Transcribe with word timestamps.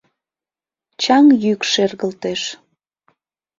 Чаҥ 1.01 1.25
йӱк 1.43 1.61
шергылтеш. 1.71 2.41